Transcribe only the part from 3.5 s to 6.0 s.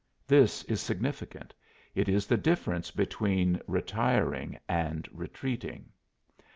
retiring and retreating.